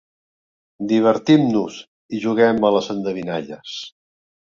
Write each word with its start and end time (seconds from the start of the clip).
Divertim-nos 0.91 1.79
i 2.19 2.25
juguem 2.25 2.65
a 2.71 2.75
les 2.79 2.93
endevinalles. 2.97 3.81